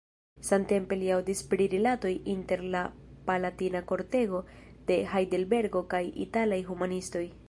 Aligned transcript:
Samtempe 0.45 0.95
li 1.01 1.09
aŭdis 1.17 1.41
pri 1.51 1.65
rilatoj 1.73 2.13
inter 2.33 2.63
la 2.75 2.81
palatina 3.27 3.81
kortego 3.93 4.39
de 4.91 4.97
Hajdelbergo 5.13 5.85
kaj 5.95 6.05
italaj 6.27 6.59
humanistoj. 6.73 7.27